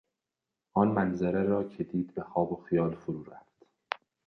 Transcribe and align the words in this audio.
آن 0.73 0.87
منظره 0.87 1.43
را 1.43 1.63
که 1.69 1.83
دید 1.83 2.13
به 2.13 2.21
خواب 2.23 2.51
و 2.51 2.55
خیال 2.63 2.95
فرو 2.95 3.23
رفت. 3.23 3.65